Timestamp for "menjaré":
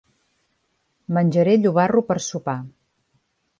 1.17-1.53